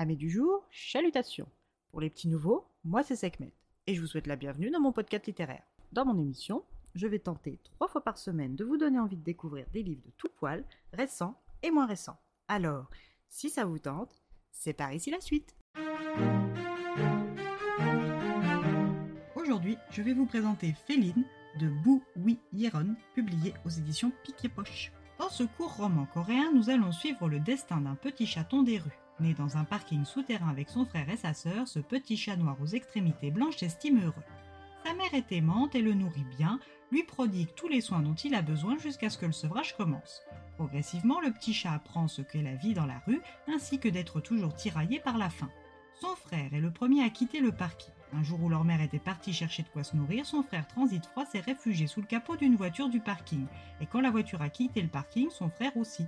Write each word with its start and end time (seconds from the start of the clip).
Amis 0.00 0.16
du 0.16 0.30
jour, 0.30 0.64
chalutations. 0.70 1.48
Pour 1.90 2.00
les 2.00 2.08
petits 2.08 2.28
nouveaux, 2.28 2.68
moi 2.84 3.02
c'est 3.02 3.16
Sekhmet 3.16 3.52
et 3.88 3.96
je 3.96 4.00
vous 4.00 4.06
souhaite 4.06 4.28
la 4.28 4.36
bienvenue 4.36 4.70
dans 4.70 4.78
mon 4.78 4.92
podcast 4.92 5.26
littéraire. 5.26 5.64
Dans 5.90 6.04
mon 6.04 6.16
émission, 6.16 6.62
je 6.94 7.08
vais 7.08 7.18
tenter 7.18 7.58
trois 7.64 7.88
fois 7.88 8.04
par 8.04 8.16
semaine 8.16 8.54
de 8.54 8.64
vous 8.64 8.76
donner 8.76 9.00
envie 9.00 9.16
de 9.16 9.24
découvrir 9.24 9.66
des 9.72 9.82
livres 9.82 10.04
de 10.06 10.12
tout 10.16 10.28
poil, 10.36 10.64
récents 10.92 11.34
et 11.64 11.72
moins 11.72 11.86
récents. 11.86 12.16
Alors, 12.46 12.88
si 13.28 13.50
ça 13.50 13.64
vous 13.64 13.80
tente, 13.80 14.22
c'est 14.52 14.72
par 14.72 14.92
ici 14.92 15.10
la 15.10 15.20
suite. 15.20 15.56
Aujourd'hui, 19.34 19.78
je 19.90 20.02
vais 20.02 20.14
vous 20.14 20.26
présenter 20.26 20.74
Féline 20.86 21.24
de 21.58 21.72
Wi 22.14 22.38
Yeron, 22.52 22.94
publié 23.16 23.52
aux 23.66 23.70
éditions 23.70 24.12
Piquet 24.22 24.48
Poche. 24.48 24.92
Dans 25.18 25.28
ce 25.30 25.42
court 25.42 25.74
roman 25.74 26.06
coréen, 26.14 26.52
nous 26.54 26.70
allons 26.70 26.92
suivre 26.92 27.28
le 27.28 27.40
destin 27.40 27.80
d'un 27.80 27.96
petit 27.96 28.24
chaton 28.24 28.62
des 28.62 28.78
rues. 28.78 28.98
Né 29.18 29.34
dans 29.34 29.56
un 29.56 29.64
parking 29.64 30.04
souterrain 30.04 30.48
avec 30.48 30.68
son 30.68 30.84
frère 30.84 31.10
et 31.10 31.16
sa 31.16 31.34
sœur, 31.34 31.66
ce 31.66 31.80
petit 31.80 32.16
chat 32.16 32.36
noir 32.36 32.56
aux 32.62 32.66
extrémités 32.66 33.32
blanches 33.32 33.60
estime 33.64 34.00
heureux. 34.00 34.22
Sa 34.84 34.94
mère 34.94 35.12
est 35.12 35.32
aimante 35.32 35.74
et 35.74 35.82
le 35.82 35.92
nourrit 35.92 36.26
bien, 36.38 36.60
lui 36.92 37.02
prodigue 37.02 37.52
tous 37.56 37.66
les 37.66 37.80
soins 37.80 37.98
dont 37.98 38.14
il 38.14 38.32
a 38.36 38.42
besoin 38.42 38.78
jusqu'à 38.78 39.10
ce 39.10 39.18
que 39.18 39.26
le 39.26 39.32
sevrage 39.32 39.76
commence. 39.76 40.22
Progressivement, 40.56 41.20
le 41.20 41.32
petit 41.32 41.52
chat 41.52 41.72
apprend 41.72 42.06
ce 42.06 42.22
qu'est 42.22 42.42
la 42.42 42.54
vie 42.54 42.74
dans 42.74 42.86
la 42.86 43.00
rue, 43.04 43.20
ainsi 43.48 43.80
que 43.80 43.88
d'être 43.88 44.20
toujours 44.20 44.54
tiraillé 44.54 45.00
par 45.00 45.18
la 45.18 45.30
faim. 45.30 45.50
Son 46.00 46.14
frère 46.14 46.54
est 46.54 46.60
le 46.60 46.70
premier 46.70 47.02
à 47.02 47.10
quitter 47.10 47.40
le 47.40 47.50
parking. 47.50 47.92
Un 48.12 48.22
jour 48.22 48.42
où 48.42 48.48
leur 48.48 48.64
mère 48.64 48.80
était 48.80 48.98
partie 48.98 49.32
chercher 49.32 49.62
de 49.62 49.68
quoi 49.68 49.84
se 49.84 49.96
nourrir, 49.96 50.24
son 50.24 50.42
frère 50.42 50.66
Transit 50.66 51.04
Froid 51.06 51.26
s'est 51.26 51.40
réfugié 51.40 51.86
sous 51.86 52.00
le 52.00 52.06
capot 52.06 52.36
d'une 52.36 52.56
voiture 52.56 52.88
du 52.88 53.00
parking. 53.00 53.46
Et 53.80 53.86
quand 53.86 54.00
la 54.00 54.10
voiture 54.10 54.42
a 54.42 54.48
quitté 54.48 54.80
le 54.80 54.88
parking, 54.88 55.28
son 55.30 55.50
frère 55.50 55.76
aussi. 55.76 56.06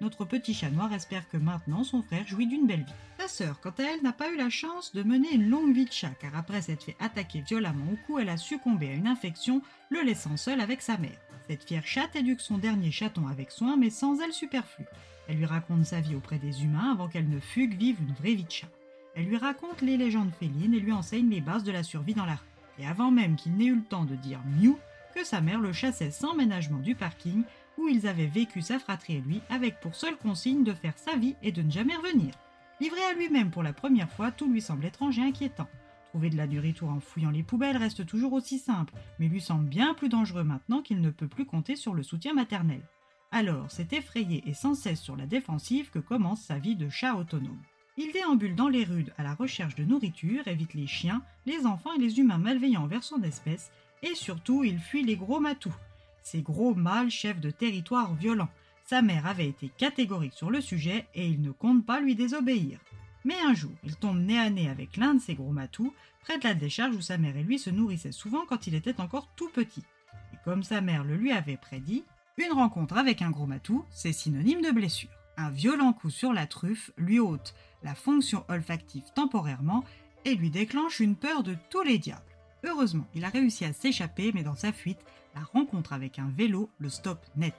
Notre 0.00 0.24
petit 0.24 0.54
chat 0.54 0.70
noir 0.70 0.92
espère 0.94 1.28
que 1.28 1.36
maintenant 1.36 1.84
son 1.84 2.02
frère 2.02 2.26
jouit 2.26 2.46
d'une 2.46 2.66
belle 2.66 2.84
vie. 2.84 2.94
Sa 3.18 3.28
sœur, 3.28 3.60
quant 3.60 3.74
à 3.78 3.82
elle, 3.82 4.02
n'a 4.02 4.14
pas 4.14 4.32
eu 4.32 4.36
la 4.36 4.48
chance 4.48 4.94
de 4.94 5.02
mener 5.02 5.34
une 5.34 5.50
longue 5.50 5.74
vie 5.74 5.84
de 5.84 5.92
chat, 5.92 6.14
car 6.20 6.34
après 6.34 6.62
s'être 6.62 6.84
fait 6.84 6.96
attaquer 7.00 7.42
violemment 7.42 7.92
au 7.92 7.96
cou, 8.06 8.18
elle 8.18 8.30
a 8.30 8.38
succombé 8.38 8.88
à 8.88 8.94
une 8.94 9.08
infection, 9.08 9.60
le 9.90 10.00
laissant 10.00 10.38
seul 10.38 10.60
avec 10.60 10.80
sa 10.80 10.96
mère. 10.96 11.20
Cette 11.48 11.64
fière 11.64 11.86
chatte 11.86 12.16
éduque 12.16 12.40
son 12.40 12.56
dernier 12.56 12.90
chaton 12.90 13.26
avec 13.26 13.50
soin, 13.50 13.76
mais 13.76 13.90
sans 13.90 14.20
elle 14.20 14.32
superflue. 14.32 14.86
Elle 15.28 15.36
lui 15.36 15.46
raconte 15.46 15.84
sa 15.84 16.00
vie 16.00 16.14
auprès 16.14 16.38
des 16.38 16.64
humains 16.64 16.92
avant 16.92 17.08
qu'elle 17.08 17.28
ne 17.28 17.38
fugue 17.38 17.76
vive 17.76 18.00
une 18.00 18.14
vraie 18.14 18.34
vie 18.34 18.44
de 18.44 18.50
chat. 18.50 18.68
Elle 19.14 19.26
lui 19.26 19.36
raconte 19.36 19.82
les 19.82 19.96
légendes 19.96 20.32
félines 20.38 20.74
et 20.74 20.80
lui 20.80 20.92
enseigne 20.92 21.28
les 21.28 21.40
bases 21.40 21.64
de 21.64 21.72
la 21.72 21.82
survie 21.82 22.14
dans 22.14 22.26
la 22.26 22.36
rue. 22.36 22.46
Et 22.78 22.86
avant 22.86 23.10
même 23.10 23.36
qu'il 23.36 23.56
n'ait 23.56 23.66
eu 23.66 23.76
le 23.76 23.82
temps 23.82 24.04
de 24.04 24.14
dire 24.14 24.40
miou, 24.46 24.78
que 25.14 25.24
sa 25.24 25.40
mère 25.40 25.60
le 25.60 25.72
chassait 25.72 26.10
sans 26.10 26.34
ménagement 26.34 26.78
du 26.78 26.94
parking 26.94 27.42
où 27.76 27.88
ils 27.88 28.06
avaient 28.06 28.26
vécu 28.26 28.62
sa 28.62 28.78
fratrie 28.78 29.16
et 29.16 29.20
lui 29.20 29.40
avec 29.50 29.80
pour 29.80 29.94
seule 29.94 30.16
consigne 30.16 30.64
de 30.64 30.72
faire 30.72 30.96
sa 30.96 31.16
vie 31.16 31.34
et 31.42 31.52
de 31.52 31.62
ne 31.62 31.70
jamais 31.70 31.96
revenir. 31.96 32.34
Livré 32.80 33.00
à 33.02 33.14
lui-même 33.14 33.50
pour 33.50 33.62
la 33.62 33.72
première 33.72 34.10
fois, 34.10 34.30
tout 34.30 34.50
lui 34.50 34.62
semble 34.62 34.84
étrange 34.84 35.18
et 35.18 35.22
inquiétant. 35.22 35.68
Trouver 36.06 36.30
de 36.30 36.36
la 36.36 36.46
nourriture 36.46 36.88
en 36.88 37.00
fouillant 37.00 37.30
les 37.30 37.42
poubelles 37.42 37.76
reste 37.76 38.06
toujours 38.06 38.32
aussi 38.32 38.58
simple, 38.58 38.94
mais 39.18 39.28
lui 39.28 39.40
semble 39.40 39.68
bien 39.68 39.94
plus 39.94 40.08
dangereux 40.08 40.44
maintenant 40.44 40.82
qu'il 40.82 41.00
ne 41.00 41.10
peut 41.10 41.28
plus 41.28 41.44
compter 41.44 41.76
sur 41.76 41.94
le 41.94 42.02
soutien 42.02 42.32
maternel. 42.32 42.82
Alors, 43.30 43.70
c'est 43.70 43.92
effrayé 43.92 44.42
et 44.46 44.54
sans 44.54 44.74
cesse 44.74 45.00
sur 45.00 45.16
la 45.16 45.26
défensive 45.26 45.90
que 45.90 46.00
commence 46.00 46.42
sa 46.42 46.58
vie 46.58 46.74
de 46.74 46.88
chat 46.88 47.14
autonome. 47.14 47.62
Il 48.02 48.12
déambule 48.12 48.54
dans 48.54 48.70
les 48.70 48.84
rues 48.84 49.04
à 49.18 49.22
la 49.22 49.34
recherche 49.34 49.74
de 49.74 49.84
nourriture, 49.84 50.48
évite 50.48 50.72
les 50.72 50.86
chiens, 50.86 51.20
les 51.44 51.66
enfants 51.66 51.92
et 51.92 51.98
les 51.98 52.18
humains 52.18 52.38
malveillants 52.38 52.84
envers 52.84 53.04
son 53.04 53.22
espèce, 53.22 53.70
et 54.02 54.14
surtout 54.14 54.64
il 54.64 54.78
fuit 54.78 55.02
les 55.02 55.16
gros 55.16 55.38
matous, 55.38 55.74
ces 56.22 56.40
gros 56.40 56.74
mâles 56.74 57.10
chefs 57.10 57.40
de 57.40 57.50
territoire 57.50 58.14
violents. 58.14 58.48
Sa 58.86 59.02
mère 59.02 59.26
avait 59.26 59.48
été 59.48 59.70
catégorique 59.76 60.32
sur 60.32 60.50
le 60.50 60.62
sujet 60.62 61.08
et 61.14 61.26
il 61.26 61.42
ne 61.42 61.50
compte 61.50 61.84
pas 61.84 62.00
lui 62.00 62.14
désobéir. 62.14 62.80
Mais 63.26 63.38
un 63.44 63.52
jour, 63.52 63.72
il 63.84 63.96
tombe 63.96 64.18
nez 64.18 64.38
à 64.38 64.48
nez 64.48 64.70
avec 64.70 64.96
l'un 64.96 65.12
de 65.12 65.20
ces 65.20 65.34
gros 65.34 65.52
matous, 65.52 65.92
près 66.22 66.38
de 66.38 66.44
la 66.44 66.54
décharge 66.54 66.96
où 66.96 67.02
sa 67.02 67.18
mère 67.18 67.36
et 67.36 67.42
lui 67.42 67.58
se 67.58 67.68
nourrissaient 67.68 68.12
souvent 68.12 68.46
quand 68.48 68.66
il 68.66 68.74
était 68.74 69.02
encore 69.02 69.28
tout 69.36 69.50
petit. 69.50 69.84
Et 70.32 70.38
comme 70.42 70.62
sa 70.62 70.80
mère 70.80 71.04
le 71.04 71.16
lui 71.16 71.32
avait 71.32 71.58
prédit, 71.58 72.04
une 72.38 72.52
rencontre 72.52 72.96
avec 72.96 73.20
un 73.20 73.30
gros 73.30 73.44
matou, 73.44 73.84
c'est 73.90 74.14
synonyme 74.14 74.62
de 74.62 74.70
blessure. 74.70 75.10
Un 75.36 75.50
violent 75.50 75.92
coup 75.92 76.10
sur 76.10 76.32
la 76.32 76.46
truffe 76.46 76.92
lui 76.96 77.18
ôte 77.18 77.54
la 77.82 77.94
fonction 77.94 78.44
olfactive 78.48 79.10
temporairement 79.14 79.84
et 80.24 80.34
lui 80.34 80.50
déclenche 80.50 81.00
une 81.00 81.16
peur 81.16 81.42
de 81.42 81.56
tous 81.70 81.82
les 81.82 81.98
diables. 81.98 82.22
Heureusement, 82.64 83.06
il 83.14 83.24
a 83.24 83.30
réussi 83.30 83.64
à 83.64 83.72
s'échapper, 83.72 84.32
mais 84.34 84.42
dans 84.42 84.54
sa 84.54 84.72
fuite, 84.72 85.04
la 85.34 85.42
rencontre 85.42 85.92
avec 85.92 86.18
un 86.18 86.28
vélo 86.28 86.70
le 86.78 86.88
stoppe 86.88 87.24
net. 87.36 87.54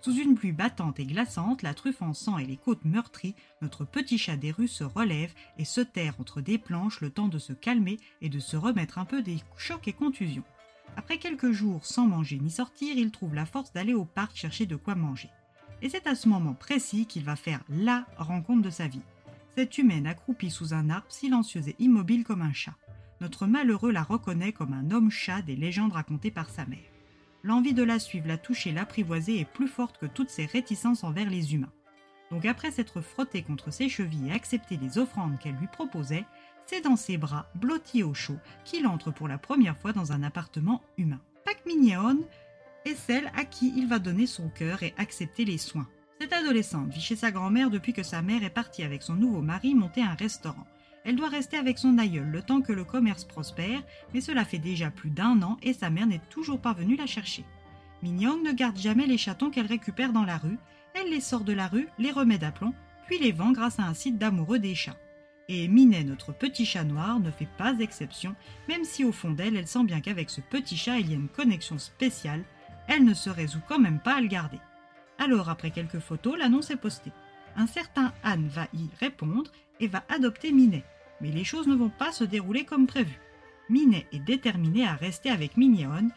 Sous 0.00 0.14
une 0.14 0.36
pluie 0.36 0.52
battante 0.52 1.00
et 1.00 1.04
glaçante, 1.04 1.62
la 1.62 1.74
truffe 1.74 2.00
en 2.00 2.14
sang 2.14 2.38
et 2.38 2.46
les 2.46 2.56
côtes 2.56 2.84
meurtries, 2.84 3.34
notre 3.60 3.84
petit 3.84 4.18
chat 4.18 4.36
des 4.36 4.52
rues 4.52 4.68
se 4.68 4.84
relève 4.84 5.32
et 5.58 5.64
se 5.64 5.80
terre 5.80 6.14
entre 6.20 6.40
des 6.40 6.58
planches 6.58 7.00
le 7.00 7.10
temps 7.10 7.28
de 7.28 7.38
se 7.38 7.52
calmer 7.52 7.98
et 8.20 8.28
de 8.28 8.38
se 8.38 8.56
remettre 8.56 8.98
un 8.98 9.04
peu 9.04 9.20
des 9.20 9.38
chocs 9.56 9.88
et 9.88 9.92
contusions. 9.92 10.44
Après 10.96 11.18
quelques 11.18 11.50
jours 11.50 11.84
sans 11.84 12.06
manger 12.06 12.38
ni 12.38 12.50
sortir, 12.50 12.96
il 12.96 13.10
trouve 13.10 13.34
la 13.34 13.46
force 13.46 13.72
d'aller 13.72 13.94
au 13.94 14.04
parc 14.04 14.36
chercher 14.36 14.64
de 14.64 14.76
quoi 14.76 14.94
manger. 14.94 15.30
Et 15.82 15.88
c'est 15.88 16.06
à 16.06 16.14
ce 16.14 16.28
moment 16.28 16.54
précis 16.54 17.06
qu'il 17.06 17.24
va 17.24 17.36
faire 17.36 17.62
LA 17.68 18.06
rencontre 18.16 18.62
de 18.62 18.70
sa 18.70 18.86
vie. 18.86 19.02
Cette 19.56 19.78
humaine 19.78 20.06
accroupie 20.06 20.50
sous 20.50 20.74
un 20.74 20.90
arbre, 20.90 21.06
silencieuse 21.08 21.68
et 21.68 21.76
immobile 21.78 22.24
comme 22.24 22.42
un 22.42 22.52
chat. 22.52 22.74
Notre 23.22 23.46
malheureux 23.46 23.90
la 23.90 24.02
reconnaît 24.02 24.52
comme 24.52 24.74
un 24.74 24.90
homme-chat 24.90 25.40
des 25.40 25.56
légendes 25.56 25.94
racontées 25.94 26.30
par 26.30 26.50
sa 26.50 26.66
mère. 26.66 26.78
L'envie 27.42 27.72
de 27.72 27.82
la 27.82 27.98
suivre, 27.98 28.28
la 28.28 28.36
toucher, 28.36 28.70
l'apprivoiser 28.70 29.40
est 29.40 29.50
plus 29.50 29.66
forte 29.66 29.96
que 29.96 30.04
toutes 30.04 30.28
ses 30.28 30.44
réticences 30.44 31.04
envers 31.04 31.30
les 31.30 31.54
humains. 31.54 31.72
Donc 32.30 32.44
après 32.44 32.70
s'être 32.70 33.00
frotté 33.00 33.42
contre 33.42 33.70
ses 33.70 33.88
chevilles 33.88 34.28
et 34.28 34.32
accepté 34.32 34.76
les 34.76 34.98
offrandes 34.98 35.38
qu'elle 35.38 35.56
lui 35.56 35.68
proposait, 35.68 36.26
c'est 36.66 36.82
dans 36.82 36.96
ses 36.96 37.16
bras, 37.16 37.48
blotti 37.54 38.02
au 38.02 38.12
chaud, 38.12 38.36
qu'il 38.66 38.86
entre 38.86 39.10
pour 39.10 39.26
la 39.26 39.38
première 39.38 39.78
fois 39.78 39.94
dans 39.94 40.12
un 40.12 40.22
appartement 40.22 40.82
humain. 40.98 41.20
Pac 41.46 41.64
Mignon 41.64 42.18
est 42.84 42.94
celle 42.94 43.32
à 43.34 43.46
qui 43.46 43.72
il 43.74 43.86
va 43.86 44.00
donner 44.00 44.26
son 44.26 44.50
cœur 44.50 44.82
et 44.82 44.92
accepter 44.98 45.46
les 45.46 45.56
soins. 45.56 45.88
Cette 46.18 46.32
adolescente 46.32 46.88
vit 46.88 47.00
chez 47.00 47.16
sa 47.16 47.30
grand-mère 47.30 47.68
depuis 47.68 47.92
que 47.92 48.02
sa 48.02 48.22
mère 48.22 48.42
est 48.42 48.50
partie 48.50 48.82
avec 48.82 49.02
son 49.02 49.14
nouveau 49.14 49.42
mari 49.42 49.74
monter 49.74 50.02
un 50.02 50.14
restaurant. 50.14 50.66
Elle 51.04 51.16
doit 51.16 51.28
rester 51.28 51.58
avec 51.58 51.78
son 51.78 51.98
aïeul 51.98 52.26
le 52.26 52.42
temps 52.42 52.62
que 52.62 52.72
le 52.72 52.84
commerce 52.84 53.24
prospère, 53.24 53.82
mais 54.14 54.22
cela 54.22 54.46
fait 54.46 54.58
déjà 54.58 54.90
plus 54.90 55.10
d'un 55.10 55.42
an 55.42 55.58
et 55.62 55.74
sa 55.74 55.90
mère 55.90 56.06
n'est 56.06 56.22
toujours 56.30 56.60
pas 56.60 56.72
venue 56.72 56.96
la 56.96 57.06
chercher. 57.06 57.44
Mignong 58.02 58.42
ne 58.42 58.52
garde 58.52 58.78
jamais 58.78 59.06
les 59.06 59.18
chatons 59.18 59.50
qu'elle 59.50 59.66
récupère 59.66 60.12
dans 60.12 60.24
la 60.24 60.38
rue, 60.38 60.58
elle 60.94 61.10
les 61.10 61.20
sort 61.20 61.44
de 61.44 61.52
la 61.52 61.68
rue, 61.68 61.88
les 61.98 62.12
remet 62.12 62.38
d'aplomb, 62.38 62.74
puis 63.06 63.18
les 63.18 63.32
vend 63.32 63.52
grâce 63.52 63.78
à 63.78 63.84
un 63.84 63.94
site 63.94 64.16
d'amoureux 64.16 64.58
des 64.58 64.74
chats. 64.74 64.96
Et 65.48 65.68
Minet, 65.68 66.02
notre 66.02 66.32
petit 66.32 66.64
chat 66.64 66.82
noir, 66.82 67.20
ne 67.20 67.30
fait 67.30 67.48
pas 67.58 67.78
exception, 67.78 68.34
même 68.68 68.84
si 68.84 69.04
au 69.04 69.12
fond 69.12 69.30
d'elle, 69.30 69.56
elle 69.56 69.68
sent 69.68 69.84
bien 69.84 70.00
qu'avec 70.00 70.30
ce 70.30 70.40
petit 70.40 70.76
chat, 70.76 70.98
il 70.98 71.10
y 71.10 71.12
a 71.12 71.16
une 71.16 71.28
connexion 71.28 71.78
spéciale, 71.78 72.42
elle 72.88 73.04
ne 73.04 73.14
se 73.14 73.30
résout 73.30 73.60
quand 73.68 73.78
même 73.78 74.00
pas 74.00 74.16
à 74.16 74.20
le 74.20 74.28
garder. 74.28 74.58
Alors, 75.18 75.48
après 75.48 75.70
quelques 75.70 75.98
photos, 75.98 76.38
l'annonce 76.38 76.70
est 76.70 76.76
postée. 76.76 77.12
Un 77.56 77.66
certain 77.66 78.12
Anne 78.22 78.48
va 78.48 78.66
y 78.74 78.88
répondre 79.00 79.50
et 79.80 79.86
va 79.86 80.04
adopter 80.08 80.52
Minet. 80.52 80.84
Mais 81.20 81.30
les 81.30 81.44
choses 81.44 81.66
ne 81.66 81.74
vont 81.74 81.90
pas 81.90 82.12
se 82.12 82.24
dérouler 82.24 82.64
comme 82.64 82.86
prévu. 82.86 83.18
Minet 83.68 84.06
est 84.12 84.20
déterminé 84.20 84.86
à 84.86 84.94
rester 84.94 85.30
avec 85.30 85.56
Mignon 85.56 86.10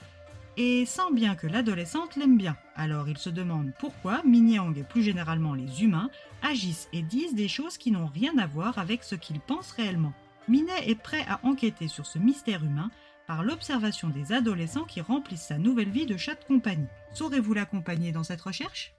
et 0.58 0.86
sent 0.86 1.14
bien 1.14 1.36
que 1.36 1.48
l'adolescente 1.48 2.16
l'aime 2.16 2.38
bien. 2.38 2.58
Alors 2.76 3.08
il 3.08 3.18
se 3.18 3.30
demande 3.30 3.72
pourquoi 3.80 4.22
Minyang 4.24 4.78
et 4.78 4.84
plus 4.84 5.02
généralement 5.02 5.54
les 5.54 5.84
humains 5.84 6.10
agissent 6.44 6.90
et 6.92 7.02
disent 7.02 7.34
des 7.34 7.48
choses 7.48 7.78
qui 7.78 7.92
n'ont 7.92 8.08
rien 8.08 8.38
à 8.38 8.46
voir 8.46 8.78
avec 8.78 9.04
ce 9.04 9.16
qu'ils 9.16 9.40
pensent 9.40 9.72
réellement. 9.72 10.14
Minet 10.50 10.90
est 10.90 11.02
prêt 11.02 11.26
à 11.30 11.40
enquêter 11.44 11.88
sur 11.88 12.06
ce 12.06 12.20
mystère 12.20 12.64
humain 12.64 12.92
par 13.30 13.44
l'observation 13.44 14.10
des 14.10 14.34
adolescents 14.34 14.86
qui 14.86 15.02
remplissent 15.02 15.50
sa 15.50 15.60
nouvelle 15.60 15.92
vie 15.92 16.08
de 16.08 16.18
chat 16.18 16.34
de 16.34 16.44
compagnie. 16.46 16.88
Saurez-vous 17.14 17.54
l'accompagner 17.54 18.12
dans 18.12 18.24
cette 18.24 18.42
recherche? 18.42 18.92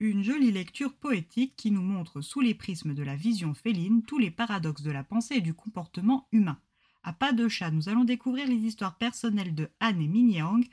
Une 0.00 0.24
jolie 0.24 0.50
lecture 0.50 0.94
poétique 0.94 1.52
qui 1.56 1.70
nous 1.70 1.82
montre 1.82 2.22
sous 2.22 2.40
les 2.40 2.54
prismes 2.54 2.94
de 2.94 3.02
la 3.02 3.16
vision 3.16 3.52
féline 3.52 4.02
tous 4.02 4.16
les 4.16 4.30
paradoxes 4.30 4.82
de 4.82 4.90
la 4.90 5.04
pensée 5.04 5.34
et 5.34 5.40
du 5.42 5.52
comportement 5.52 6.28
humain. 6.32 6.58
À 7.02 7.12
pas 7.12 7.34
de 7.34 7.48
chat, 7.48 7.70
nous 7.70 7.90
allons 7.90 8.04
découvrir 8.04 8.48
les 8.48 8.54
histoires 8.54 8.96
personnelles 8.96 9.54
de 9.54 9.68
Anne 9.80 10.00
et 10.00 10.08
Minyang 10.08 10.66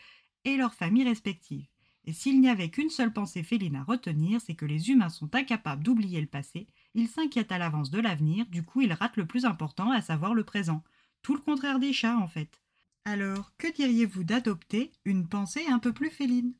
et 0.45 0.55
leurs 0.55 0.75
familles 0.75 1.09
respectives. 1.09 1.72
Et 2.05 2.13
s'il 2.13 2.41
n'y 2.41 2.49
avait 2.49 2.69
qu'une 2.69 2.89
seule 2.89 3.13
pensée 3.13 3.43
féline 3.43 3.77
à 3.77 3.83
retenir, 3.83 4.41
c'est 4.41 4.55
que 4.55 4.65
les 4.65 4.89
humains 4.89 5.09
sont 5.09 5.33
incapables 5.35 5.83
d'oublier 5.83 6.19
le 6.19 6.27
passé, 6.27 6.67
ils 6.93 7.07
s'inquiètent 7.07 7.51
à 7.51 7.57
l'avance 7.57 7.91
de 7.91 7.99
l'avenir, 7.99 8.45
du 8.47 8.63
coup 8.63 8.81
ils 8.81 8.93
ratent 8.93 9.17
le 9.17 9.25
plus 9.25 9.45
important, 9.45 9.91
à 9.91 10.01
savoir 10.01 10.33
le 10.33 10.43
présent. 10.43 10.83
Tout 11.21 11.33
le 11.33 11.41
contraire 11.41 11.79
des 11.79 11.93
chats, 11.93 12.17
en 12.17 12.27
fait. 12.27 12.61
Alors, 13.05 13.51
que 13.57 13.73
diriez-vous 13.73 14.23
d'adopter 14.23 14.91
une 15.05 15.27
pensée 15.27 15.65
un 15.67 15.79
peu 15.79 15.93
plus 15.93 16.09
féline? 16.09 16.53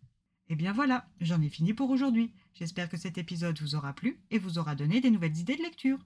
Eh 0.50 0.56
bien 0.56 0.74
voilà, 0.74 1.07
j'en 1.22 1.42
ai 1.42 1.50
fini 1.50 1.74
pour 1.74 1.89
aujourd'hui. 1.89 2.31
J'espère 2.54 2.89
que 2.89 2.98
cet 2.98 3.18
épisode 3.18 3.60
vous 3.60 3.75
aura 3.75 3.94
plu 3.94 4.19
et 4.30 4.39
vous 4.39 4.57
aura 4.60 4.75
donné 4.75 5.01
des 5.01 5.12
nouvelles 5.12 5.38
idées 5.38 5.56
de 5.56 5.63
lecture. 5.63 6.00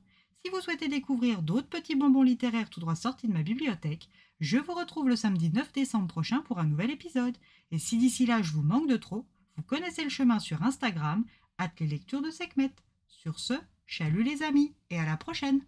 Si 0.44 0.51
vous 0.51 0.62
souhaitez 0.62 0.88
découvrir 0.88 1.42
d'autres 1.42 1.68
petits 1.68 1.95
bonbons 1.95 2.22
littéraires 2.22 2.69
tout 2.69 2.80
droit 2.80 2.95
sortis 2.95 3.28
de 3.28 3.33
ma 3.33 3.42
bibliothèque, 3.42 4.10
je 4.39 4.57
vous 4.57 4.74
retrouve 4.74 5.10
le 5.10 5.16
samedi 5.16 5.50
9 5.50 5.72
décembre 5.74 6.07
prochain 6.07 6.42
pour 6.42 6.60
un 6.60 6.66
nouvel 6.66 6.92
épisode. 6.92 7.38
Et 7.72 7.80
si 7.80 7.98
d'ici 7.98 8.25
là 8.25 8.42
je 8.42 8.54
vous 8.54 8.62
manque 8.62 8.88
de 8.88 8.98
trop, 8.98 9.25
vous 9.56 9.63
connaissez 9.63 10.04
le 10.04 10.10
chemin 10.10 10.39
sur 10.39 10.62
Instagram, 10.62 11.25
hâte 11.60 11.80
les 11.80 11.88
lectures 11.88 12.22
de 12.22 12.30
Sekhmet. 12.30 12.72
Sur 13.07 13.39
ce, 13.39 13.54
chalut 13.88 14.24
les 14.24 14.44
amis 14.44 14.75
et 14.92 15.00
à 15.00 15.06
la 15.06 15.18
prochaine! 15.18 15.62